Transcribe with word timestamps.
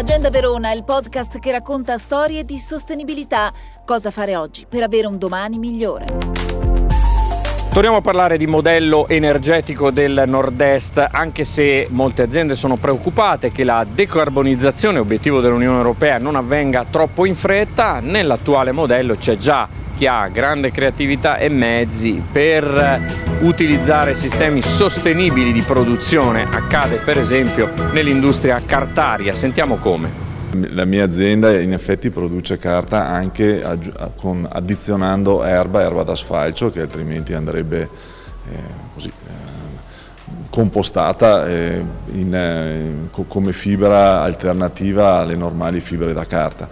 Agenda 0.00 0.30
Verona, 0.30 0.72
il 0.72 0.82
podcast 0.82 1.38
che 1.40 1.50
racconta 1.50 1.98
storie 1.98 2.46
di 2.46 2.58
sostenibilità. 2.58 3.52
Cosa 3.84 4.10
fare 4.10 4.34
oggi 4.34 4.64
per 4.66 4.82
avere 4.82 5.06
un 5.06 5.18
domani 5.18 5.58
migliore. 5.58 6.06
Torniamo 7.70 7.98
a 7.98 8.00
parlare 8.00 8.38
di 8.38 8.46
modello 8.46 9.06
energetico 9.08 9.90
del 9.90 10.22
nord-est, 10.24 11.06
anche 11.12 11.44
se 11.44 11.86
molte 11.90 12.22
aziende 12.22 12.54
sono 12.54 12.76
preoccupate 12.76 13.52
che 13.52 13.62
la 13.62 13.84
decarbonizzazione, 13.86 14.98
obiettivo 14.98 15.40
dell'Unione 15.40 15.76
Europea, 15.76 16.16
non 16.16 16.34
avvenga 16.34 16.86
troppo 16.90 17.26
in 17.26 17.34
fretta. 17.34 18.00
Nell'attuale 18.00 18.72
modello 18.72 19.16
c'è 19.16 19.36
già 19.36 19.68
chi 19.98 20.06
ha 20.06 20.28
grande 20.28 20.70
creatività 20.70 21.36
e 21.36 21.50
mezzi 21.50 22.24
per 22.32 23.29
utilizzare 23.40 24.14
sistemi 24.14 24.62
sostenibili 24.62 25.52
di 25.52 25.62
produzione. 25.62 26.46
Accade 26.50 26.96
per 26.96 27.18
esempio 27.18 27.70
nell'industria 27.92 28.60
cartaria. 28.64 29.34
Sentiamo 29.34 29.76
come. 29.76 30.28
La 30.70 30.84
mia 30.84 31.04
azienda 31.04 31.58
in 31.58 31.72
effetti 31.72 32.10
produce 32.10 32.58
carta 32.58 33.06
anche 33.06 33.64
con, 34.16 34.46
addizionando 34.50 35.44
erba, 35.44 35.82
erba 35.82 36.02
d'asfalcio 36.02 36.70
che 36.70 36.80
altrimenti 36.80 37.34
andrebbe 37.34 37.82
eh, 38.50 38.56
così, 38.92 39.08
eh, 39.08 40.32
compostata 40.50 41.46
eh, 41.46 41.84
in, 42.14 42.34
eh, 42.34 43.24
come 43.28 43.52
fibra 43.52 44.22
alternativa 44.22 45.18
alle 45.18 45.36
normali 45.36 45.80
fibre 45.80 46.12
da 46.12 46.26
carta. 46.26 46.68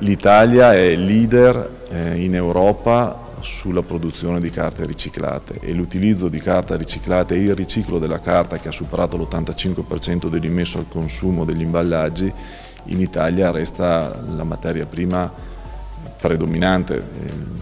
L'Italia 0.00 0.74
è 0.74 0.94
leader 0.94 1.70
eh, 1.90 2.22
in 2.22 2.34
Europa 2.34 3.21
sulla 3.42 3.82
produzione 3.82 4.40
di 4.40 4.50
carte 4.50 4.86
riciclate 4.86 5.58
e 5.60 5.72
l'utilizzo 5.72 6.28
di 6.28 6.38
carta 6.38 6.76
riciclata 6.76 7.34
e 7.34 7.42
il 7.42 7.54
riciclo 7.54 7.98
della 7.98 8.20
carta 8.20 8.58
che 8.58 8.68
ha 8.68 8.72
superato 8.72 9.16
l'85% 9.16 10.28
dell'immesso 10.28 10.78
al 10.78 10.86
consumo 10.88 11.44
degli 11.44 11.60
imballaggi 11.60 12.32
in 12.84 13.00
Italia 13.00 13.50
resta 13.50 14.22
la 14.28 14.44
materia 14.44 14.86
prima 14.86 15.30
predominante. 16.18 17.02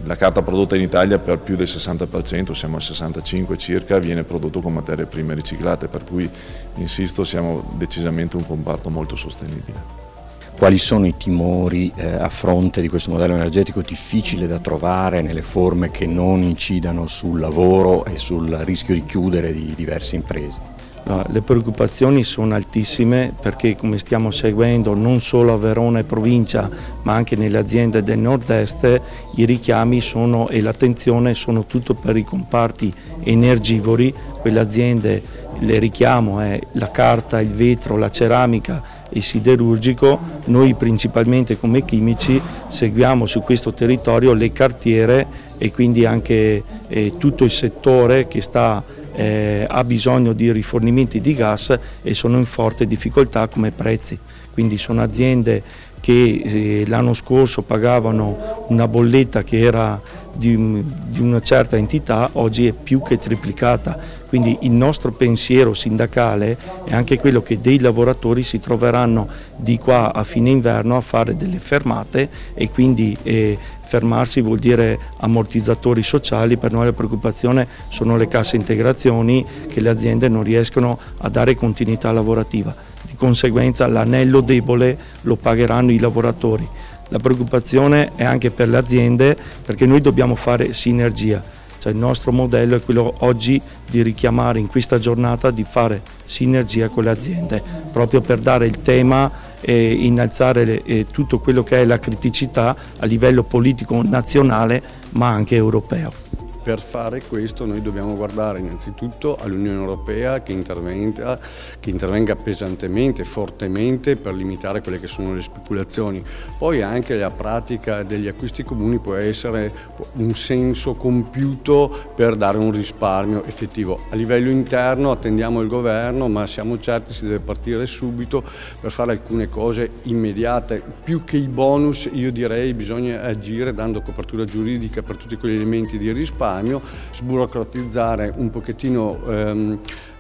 La 0.04 0.16
carta 0.16 0.42
prodotta 0.42 0.76
in 0.76 0.82
Italia 0.82 1.18
per 1.18 1.38
più 1.38 1.56
del 1.56 1.66
60%, 1.66 2.52
siamo 2.52 2.76
al 2.76 2.82
65% 2.82 3.56
circa, 3.56 3.98
viene 3.98 4.24
prodotto 4.24 4.60
con 4.60 4.72
materie 4.72 5.06
prime 5.06 5.34
riciclate, 5.34 5.88
per 5.88 6.04
cui 6.04 6.28
insisto 6.76 7.24
siamo 7.24 7.74
decisamente 7.76 8.36
un 8.36 8.46
comparto 8.46 8.90
molto 8.90 9.16
sostenibile 9.16 10.09
quali 10.56 10.78
sono 10.78 11.06
i 11.06 11.16
timori 11.16 11.90
eh, 11.94 12.06
a 12.06 12.28
fronte 12.28 12.80
di 12.80 12.88
questo 12.88 13.10
modello 13.10 13.34
energetico 13.34 13.80
difficile 13.80 14.46
da 14.46 14.58
trovare 14.58 15.22
nelle 15.22 15.42
forme 15.42 15.90
che 15.90 16.06
non 16.06 16.42
incidano 16.42 17.06
sul 17.06 17.40
lavoro 17.40 18.04
e 18.04 18.18
sul 18.18 18.48
rischio 18.64 18.94
di 18.94 19.04
chiudere 19.04 19.52
di 19.52 19.72
diverse 19.74 20.16
imprese? 20.16 20.80
Le 21.02 21.40
preoccupazioni 21.40 22.22
sono 22.22 22.54
altissime 22.54 23.32
perché 23.40 23.74
come 23.74 23.98
stiamo 23.98 24.30
seguendo 24.30 24.94
non 24.94 25.20
solo 25.20 25.52
a 25.52 25.56
Verona 25.56 25.98
e 25.98 26.04
provincia 26.04 26.70
ma 27.02 27.14
anche 27.14 27.34
nelle 27.34 27.58
aziende 27.58 28.02
del 28.02 28.18
nord-est 28.18 29.00
i 29.36 29.44
richiami 29.44 30.00
sono, 30.00 30.48
e 30.48 30.60
l'attenzione 30.60 31.34
sono 31.34 31.64
tutto 31.64 31.94
per 31.94 32.16
i 32.16 32.22
comparti 32.22 32.92
energivori, 33.24 34.14
quelle 34.40 34.60
aziende 34.60 35.22
le 35.58 35.78
richiamo 35.78 36.40
è 36.40 36.60
la 36.72 36.90
carta, 36.90 37.40
il 37.40 37.52
vetro, 37.52 37.96
la 37.96 38.10
ceramica 38.10 38.82
e 39.10 39.20
siderurgico, 39.20 40.18
noi 40.46 40.74
principalmente 40.74 41.58
come 41.58 41.84
chimici 41.84 42.40
seguiamo 42.66 43.26
su 43.26 43.40
questo 43.40 43.72
territorio 43.72 44.32
le 44.32 44.50
cartiere 44.50 45.26
e 45.58 45.70
quindi 45.72 46.06
anche 46.06 46.62
eh, 46.88 47.12
tutto 47.18 47.44
il 47.44 47.50
settore 47.50 48.28
che 48.28 48.40
sta, 48.40 48.82
eh, 49.14 49.66
ha 49.68 49.84
bisogno 49.84 50.32
di 50.32 50.50
rifornimenti 50.52 51.20
di 51.20 51.34
gas 51.34 51.78
e 52.02 52.14
sono 52.14 52.38
in 52.38 52.46
forte 52.46 52.86
difficoltà 52.86 53.48
come 53.48 53.70
prezzi. 53.70 54.18
Quindi 54.52 54.78
sono 54.78 55.02
aziende 55.02 55.62
che 56.00 56.42
eh, 56.44 56.84
l'anno 56.86 57.12
scorso 57.12 57.62
pagavano 57.62 58.64
una 58.68 58.88
bolletta 58.88 59.42
che 59.42 59.60
era 59.60 60.00
di, 60.36 60.84
di, 61.06 61.20
una 61.20 61.40
certa 61.40 61.76
entità, 61.76 62.30
oggi 62.32 62.66
è 62.66 62.72
più 62.72 63.02
che 63.02 63.18
triplicata. 63.18 63.98
Quindi 64.28 64.58
il 64.60 64.70
nostro 64.70 65.10
pensiero 65.10 65.74
sindacale 65.74 66.56
è 66.84 66.94
anche 66.94 67.18
quello 67.18 67.42
che 67.42 67.60
dei 67.60 67.80
lavoratori 67.80 68.42
si 68.42 68.60
troveranno 68.60 69.26
di 69.56 69.76
qua 69.76 70.12
a 70.12 70.22
fine 70.22 70.50
inverno 70.50 70.96
a 70.96 71.00
fare 71.00 71.36
delle 71.36 71.58
fermate 71.58 72.28
e 72.54 72.70
quindi 72.70 73.16
eh, 73.24 73.58
fermarsi 73.82 74.40
vuol 74.40 74.58
dire 74.58 74.98
ammortizzatori 75.18 76.02
sociali, 76.02 76.56
per 76.56 76.70
noi 76.70 76.84
la 76.84 76.92
preoccupazione 76.92 77.66
sono 77.88 78.16
le 78.16 78.28
casse 78.28 78.54
integrazioni 78.54 79.44
che 79.66 79.80
le 79.80 79.88
aziende 79.88 80.28
non 80.28 80.44
riescono 80.44 80.96
a 81.18 81.28
dare 81.28 81.56
continuità 81.56 82.12
lavorativa 82.12 82.88
di 83.02 83.14
conseguenza 83.16 83.86
l'anello 83.86 84.40
debole 84.40 84.96
lo 85.22 85.36
pagheranno 85.36 85.90
i 85.90 85.98
lavoratori. 85.98 86.68
La 87.10 87.18
preoccupazione 87.18 88.12
è 88.14 88.24
anche 88.24 88.50
per 88.50 88.68
le 88.68 88.76
aziende 88.76 89.36
perché 89.64 89.84
noi 89.84 90.00
dobbiamo 90.00 90.36
fare 90.36 90.72
sinergia, 90.72 91.42
cioè 91.78 91.92
il 91.92 91.98
nostro 91.98 92.30
modello 92.30 92.76
è 92.76 92.82
quello 92.82 93.12
oggi 93.20 93.60
di 93.88 94.02
richiamare 94.02 94.60
in 94.60 94.68
questa 94.68 94.96
giornata 94.98 95.50
di 95.50 95.64
fare 95.64 96.02
sinergia 96.22 96.88
con 96.88 97.04
le 97.04 97.10
aziende, 97.10 97.62
proprio 97.92 98.20
per 98.20 98.38
dare 98.38 98.66
il 98.66 98.80
tema 98.82 99.48
e 99.60 99.92
innalzare 99.92 101.04
tutto 101.12 101.40
quello 101.40 101.62
che 101.64 101.80
è 101.80 101.84
la 101.84 101.98
criticità 101.98 102.76
a 103.00 103.06
livello 103.06 103.42
politico 103.42 104.00
nazionale 104.02 104.80
ma 105.10 105.28
anche 105.28 105.56
europeo. 105.56 106.39
Per 106.62 106.78
fare 106.78 107.22
questo 107.26 107.64
noi 107.64 107.80
dobbiamo 107.80 108.14
guardare 108.14 108.58
innanzitutto 108.58 109.38
all'Unione 109.40 109.78
Europea 109.78 110.42
che 110.42 110.52
che 110.52 111.90
intervenga 111.90 112.36
pesantemente, 112.36 113.24
fortemente 113.24 114.16
per 114.16 114.34
limitare 114.34 114.82
quelle 114.82 115.00
che 115.00 115.06
sono 115.06 115.32
le 115.32 115.40
speculazioni. 115.40 116.22
Poi 116.58 116.82
anche 116.82 117.16
la 117.16 117.30
pratica 117.30 118.02
degli 118.02 118.28
acquisti 118.28 118.62
comuni 118.62 118.98
può 118.98 119.14
essere 119.14 119.72
un 120.16 120.34
senso 120.34 120.96
compiuto 120.96 122.12
per 122.14 122.36
dare 122.36 122.58
un 122.58 122.72
risparmio 122.72 123.42
effettivo. 123.44 123.98
A 124.10 124.16
livello 124.16 124.50
interno 124.50 125.12
attendiamo 125.12 125.62
il 125.62 125.68
governo 125.68 126.28
ma 126.28 126.46
siamo 126.46 126.78
certi 126.78 127.14
si 127.14 127.24
deve 127.24 127.40
partire 127.40 127.86
subito 127.86 128.44
per 128.80 128.90
fare 128.90 129.12
alcune 129.12 129.48
cose 129.48 129.92
immediate. 130.02 130.82
Più 131.02 131.24
che 131.24 131.38
i 131.38 131.48
bonus 131.48 132.06
io 132.12 132.30
direi 132.30 132.74
bisogna 132.74 133.22
agire 133.22 133.72
dando 133.72 134.02
copertura 134.02 134.44
giuridica 134.44 135.00
per 135.00 135.16
tutti 135.16 135.36
quegli 135.36 135.54
elementi 135.54 135.96
di 135.96 136.12
risparmio 136.12 136.48
risparmio, 136.50 136.80
sburocratizzare 137.12 138.32
un 138.36 138.50
pochettino 138.50 139.24
ehm, 139.26 139.78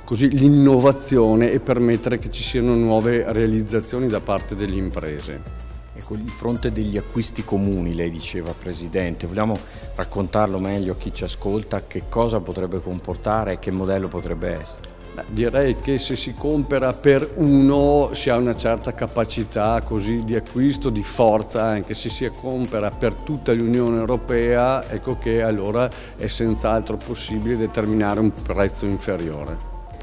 l'innovazione 0.08 1.52
e 1.52 1.60
permettere 1.60 2.18
che 2.18 2.30
ci 2.30 2.42
siano 2.42 2.74
nuove 2.74 3.24
realizzazioni 3.32 4.08
da 4.08 4.20
parte 4.20 4.56
delle 4.56 4.76
imprese. 4.76 5.68
Ecco, 5.94 6.14
il 6.14 6.28
fronte 6.28 6.72
degli 6.72 6.96
acquisti 6.96 7.44
comuni, 7.44 7.94
lei 7.94 8.10
diceva 8.10 8.52
Presidente, 8.58 9.26
vogliamo 9.26 9.58
raccontarlo 9.94 10.58
meglio 10.58 10.92
a 10.92 10.96
chi 10.96 11.12
ci 11.12 11.24
ascolta, 11.24 11.86
che 11.86 12.04
cosa 12.08 12.40
potrebbe 12.40 12.80
comportare 12.80 13.52
e 13.52 13.58
che 13.58 13.70
modello 13.70 14.08
potrebbe 14.08 14.58
essere? 14.60 14.99
Direi 15.28 15.76
che 15.80 15.98
se 15.98 16.16
si 16.16 16.34
compra 16.34 16.92
per 16.92 17.34
uno 17.36 18.10
si 18.12 18.30
ha 18.30 18.36
una 18.36 18.56
certa 18.56 18.94
capacità 18.94 19.80
così 19.84 20.24
di 20.24 20.34
acquisto, 20.34 20.88
di 20.90 21.02
forza, 21.02 21.64
anche 21.64 21.94
se 21.94 22.08
si 22.08 22.30
compra 22.34 22.90
per 22.90 23.14
tutta 23.14 23.52
l'Unione 23.52 23.98
Europea, 23.98 24.88
ecco 24.90 25.18
che 25.18 25.42
allora 25.42 25.90
è 26.16 26.26
senz'altro 26.26 26.96
possibile 26.96 27.56
determinare 27.56 28.20
un 28.20 28.32
prezzo 28.32 28.86
inferiore. 28.86 29.56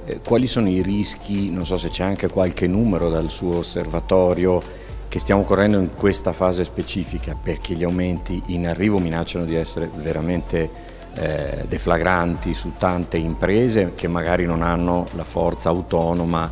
Eh, 0.05 0.21
quali 0.21 0.47
sono 0.47 0.69
i 0.69 0.81
rischi, 0.81 1.51
non 1.51 1.65
so 1.65 1.77
se 1.77 1.89
c'è 1.89 2.03
anche 2.03 2.29
qualche 2.29 2.67
numero 2.67 3.09
dal 3.09 3.29
suo 3.29 3.57
osservatorio, 3.57 4.61
che 5.09 5.19
stiamo 5.19 5.43
correndo 5.43 5.79
in 5.79 5.93
questa 5.95 6.33
fase 6.33 6.63
specifica 6.63 7.35
perché 7.41 7.73
gli 7.73 7.83
aumenti 7.83 8.41
in 8.47 8.67
arrivo 8.67 8.99
minacciano 8.99 9.45
di 9.45 9.55
essere 9.55 9.89
veramente 9.95 10.95
eh, 11.19 11.65
deflagranti 11.67 12.53
su 12.53 12.73
tante 12.77 13.17
imprese 13.17 13.93
che 13.95 14.07
magari 14.07 14.45
non 14.45 14.61
hanno 14.61 15.07
la 15.15 15.23
forza 15.23 15.69
autonoma 15.69 16.49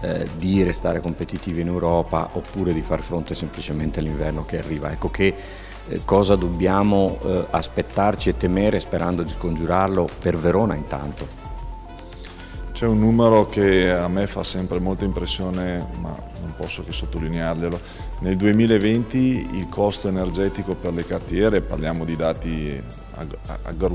eh, 0.00 0.26
di 0.36 0.62
restare 0.62 1.00
competitivi 1.00 1.60
in 1.60 1.68
Europa 1.68 2.28
oppure 2.32 2.72
di 2.72 2.82
far 2.82 3.00
fronte 3.00 3.34
semplicemente 3.34 4.00
all'inverno 4.00 4.44
che 4.44 4.58
arriva. 4.58 4.90
Ecco 4.90 5.10
che 5.10 5.34
eh, 5.88 6.00
cosa 6.04 6.36
dobbiamo 6.36 7.18
eh, 7.22 7.46
aspettarci 7.50 8.28
e 8.28 8.36
temere 8.36 8.80
sperando 8.80 9.22
di 9.22 9.30
scongiurarlo 9.30 10.08
per 10.20 10.36
Verona 10.36 10.74
intanto? 10.74 11.47
C'è 12.78 12.86
un 12.86 13.00
numero 13.00 13.46
che 13.46 13.90
a 13.90 14.06
me 14.06 14.28
fa 14.28 14.44
sempre 14.44 14.78
molta 14.78 15.04
impressione, 15.04 15.84
ma 16.00 16.14
non 16.40 16.54
posso 16.56 16.84
che 16.84 16.92
sottolinearglielo. 16.92 17.80
Nel 18.20 18.36
2020 18.36 19.48
il 19.54 19.68
costo 19.68 20.06
energetico 20.06 20.76
per 20.76 20.92
le 20.92 21.04
cartiere, 21.04 21.60
parliamo 21.60 22.04
di 22.04 22.14
dati 22.14 22.80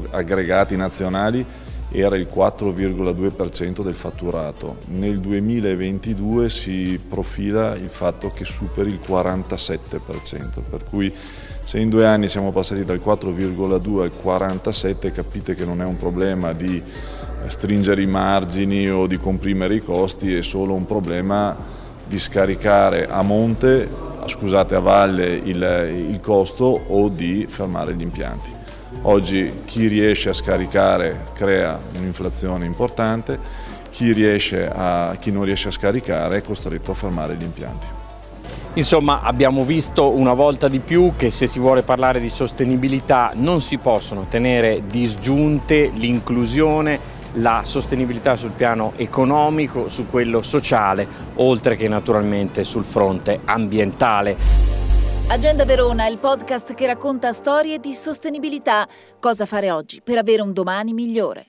aggregati 0.09 0.75
nazionali, 0.75 1.45
era 1.91 2.18
il 2.18 2.27
4,2% 2.30 3.83
del 3.83 3.95
fatturato. 3.95 4.75
Nel 4.88 5.21
2022 5.21 6.50
si 6.50 7.00
profila 7.07 7.75
il 7.75 7.88
fatto 7.88 8.33
che 8.33 8.44
superi 8.44 8.89
il 8.89 9.00
47%, 9.01 10.59
per 10.69 10.83
cui 10.83 11.15
se 11.63 11.80
in 11.80 11.88
due 11.88 12.06
anni 12.06 12.27
siamo 12.27 12.51
passati 12.51 12.83
dal 12.83 13.00
4,2 13.01 14.01
al 14.01 14.12
47 14.12 15.12
capite 15.13 15.56
che 15.56 15.63
non 15.63 15.81
è 15.81 15.85
un 15.85 15.95
problema 15.95 16.51
di 16.51 16.83
stringere 17.48 18.01
i 18.01 18.07
margini 18.07 18.90
o 18.90 19.07
di 19.07 19.18
comprimere 19.18 19.75
i 19.75 19.80
costi, 19.80 20.36
è 20.36 20.42
solo 20.42 20.74
un 20.74 20.86
problema 20.86 21.56
di 22.06 22.19
scaricare 22.19 23.07
a 23.10 23.22
monte, 23.22 23.90
scusate 24.25 24.75
a 24.75 24.80
valle 24.80 25.34
il, 25.34 26.07
il 26.10 26.19
costo 26.22 26.86
o 26.88 27.10
di 27.10 27.45
fermare 27.48 27.94
gli 27.95 28.01
impianti. 28.01 28.51
Oggi 29.04 29.51
chi 29.66 29.88
riesce 29.88 30.30
a 30.30 30.34
scaricare 30.34 31.25
crea 31.34 31.80
un'inflazione 31.98 32.66
importante, 32.66 33.40
chi, 33.90 34.12
a, 34.74 35.16
chi 35.19 35.31
non 35.31 35.44
riesce 35.44 35.68
a 35.68 35.72
scaricare 35.72 36.38
è 36.38 36.42
costretto 36.42 36.92
a 36.92 36.95
fermare 36.95 37.36
gli 37.36 37.44
impianti. 37.44 37.88
Insomma 38.75 39.22
abbiamo 39.22 39.66
visto 39.66 40.10
una 40.10 40.34
volta 40.34 40.68
di 40.68 40.80
più 40.80 41.13
che 41.16 41.30
se 41.30 41.45
si 41.45 41.60
vuole 41.60 41.84
parlare 41.84 42.19
di 42.19 42.30
sostenibilità 42.30 43.31
non 43.36 43.62
si 43.62 43.78
possono 43.78 44.25
tenere 44.28 44.81
disgiunte 44.88 45.92
l'inclusione 45.94 47.12
la 47.33 47.62
sostenibilità 47.63 48.35
sul 48.35 48.51
piano 48.51 48.94
economico, 48.97 49.89
su 49.89 50.07
quello 50.09 50.41
sociale, 50.41 51.07
oltre 51.35 51.75
che 51.75 51.88
naturalmente 51.88 52.63
sul 52.63 52.83
fronte 52.83 53.39
ambientale. 53.45 54.38
Agenda 55.30 55.65
Verona, 55.65 56.06
il 56.07 56.18
podcast 56.18 56.74
che 56.74 56.85
racconta 56.85 57.31
storie 57.31 57.80
di 57.80 57.94
sostenibilità. 57.94 58.88
Cosa 59.19 59.45
fare 59.45 59.71
oggi 59.71 60.01
per 60.03 60.18
avere 60.18 60.41
un 60.41 60.53
domani 60.53 60.94
migliore. 60.94 61.41